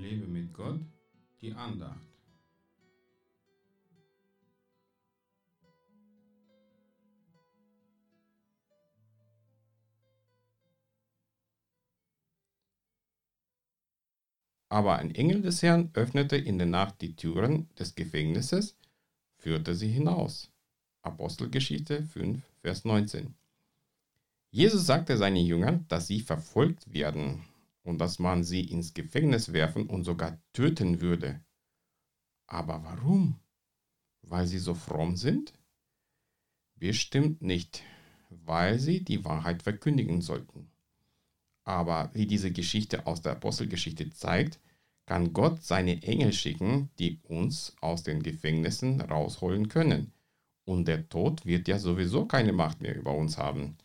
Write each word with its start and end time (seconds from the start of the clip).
Lebe 0.00 0.26
mit 0.26 0.54
Gott, 0.54 0.80
die 1.42 1.52
Andacht. 1.52 2.00
Aber 14.70 14.96
ein 14.96 15.14
Engel 15.14 15.42
des 15.42 15.62
Herrn 15.62 15.90
öffnete 15.94 16.36
in 16.36 16.56
der 16.56 16.66
Nacht 16.66 17.02
die 17.02 17.14
Türen 17.16 17.68
des 17.78 17.94
Gefängnisses, 17.94 18.78
führte 19.36 19.74
sie 19.74 19.88
hinaus. 19.88 20.50
Apostelgeschichte 21.02 22.04
5, 22.04 22.42
Vers 22.62 22.84
19. 22.84 23.34
Jesus 24.50 24.86
sagte 24.86 25.18
seinen 25.18 25.44
Jüngern, 25.44 25.84
dass 25.88 26.06
sie 26.06 26.20
verfolgt 26.20 26.90
werden 26.94 27.44
und 27.82 27.98
dass 27.98 28.18
man 28.18 28.44
sie 28.44 28.62
ins 28.62 28.94
Gefängnis 28.94 29.52
werfen 29.52 29.86
und 29.86 30.04
sogar 30.04 30.38
töten 30.52 31.00
würde. 31.00 31.40
Aber 32.46 32.82
warum? 32.84 33.38
Weil 34.22 34.46
sie 34.46 34.58
so 34.58 34.74
fromm 34.74 35.16
sind? 35.16 35.52
Bestimmt 36.74 37.42
nicht, 37.42 37.82
weil 38.28 38.78
sie 38.78 39.04
die 39.04 39.24
Wahrheit 39.24 39.62
verkündigen 39.62 40.20
sollten. 40.20 40.70
Aber 41.64 42.10
wie 42.14 42.26
diese 42.26 42.50
Geschichte 42.50 43.06
aus 43.06 43.22
der 43.22 43.32
Apostelgeschichte 43.32 44.10
zeigt, 44.10 44.58
kann 45.06 45.32
Gott 45.32 45.62
seine 45.62 46.02
Engel 46.02 46.32
schicken, 46.32 46.90
die 46.98 47.20
uns 47.24 47.74
aus 47.80 48.02
den 48.02 48.22
Gefängnissen 48.22 49.00
rausholen 49.00 49.68
können. 49.68 50.12
Und 50.64 50.86
der 50.86 51.08
Tod 51.08 51.44
wird 51.46 51.68
ja 51.68 51.78
sowieso 51.78 52.26
keine 52.26 52.52
Macht 52.52 52.80
mehr 52.80 52.96
über 52.96 53.14
uns 53.14 53.36
haben. 53.36 53.76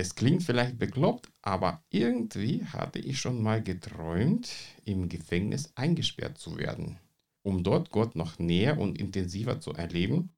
Es 0.00 0.14
klingt 0.14 0.42
vielleicht 0.42 0.78
bekloppt, 0.78 1.30
aber 1.42 1.84
irgendwie 1.90 2.64
hatte 2.64 2.98
ich 2.98 3.20
schon 3.20 3.42
mal 3.42 3.62
geträumt, 3.62 4.50
im 4.86 5.10
Gefängnis 5.10 5.72
eingesperrt 5.74 6.38
zu 6.38 6.56
werden, 6.56 6.98
um 7.42 7.62
dort 7.62 7.90
Gott 7.90 8.16
noch 8.16 8.38
näher 8.38 8.78
und 8.78 8.98
intensiver 8.98 9.60
zu 9.60 9.74
erleben 9.74 10.30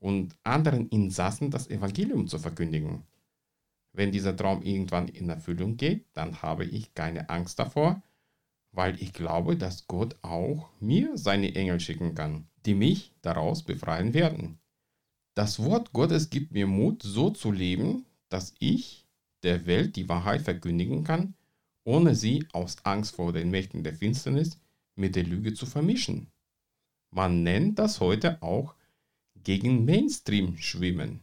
und 0.00 0.34
anderen 0.42 0.88
Insassen 0.88 1.52
das 1.52 1.70
Evangelium 1.70 2.26
zu 2.26 2.40
verkündigen. 2.40 3.04
Wenn 3.92 4.10
dieser 4.10 4.36
Traum 4.36 4.62
irgendwann 4.62 5.06
in 5.06 5.28
Erfüllung 5.28 5.76
geht, 5.76 6.06
dann 6.14 6.42
habe 6.42 6.64
ich 6.64 6.92
keine 6.92 7.30
Angst 7.30 7.60
davor, 7.60 8.02
weil 8.72 9.00
ich 9.00 9.12
glaube, 9.12 9.56
dass 9.56 9.86
Gott 9.86 10.16
auch 10.22 10.70
mir 10.80 11.16
seine 11.16 11.54
Engel 11.54 11.78
schicken 11.78 12.16
kann, 12.16 12.48
die 12.66 12.74
mich 12.74 13.12
daraus 13.22 13.62
befreien 13.62 14.12
werden. 14.12 14.58
Das 15.34 15.62
Wort 15.62 15.92
Gottes 15.92 16.30
gibt 16.30 16.50
mir 16.50 16.66
Mut, 16.66 17.00
so 17.04 17.30
zu 17.30 17.52
leben, 17.52 18.04
dass 18.28 18.54
ich 18.58 19.06
der 19.42 19.66
Welt 19.66 19.96
die 19.96 20.08
Wahrheit 20.08 20.42
verkündigen 20.42 21.04
kann, 21.04 21.34
ohne 21.84 22.14
sie 22.14 22.46
aus 22.52 22.84
Angst 22.84 23.16
vor 23.16 23.32
den 23.32 23.50
Mächten 23.50 23.82
der 23.82 23.94
Finsternis 23.94 24.58
mit 24.94 25.16
der 25.16 25.24
Lüge 25.24 25.54
zu 25.54 25.64
vermischen. 25.64 26.30
Man 27.10 27.42
nennt 27.42 27.78
das 27.78 28.00
heute 28.00 28.42
auch 28.42 28.74
gegen 29.42 29.84
Mainstream 29.84 30.58
schwimmen. 30.58 31.20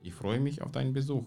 Ich 0.00 0.14
freue 0.14 0.40
mich 0.40 0.62
auf 0.62 0.72
deinen 0.72 0.94
Besuch. 0.94 1.26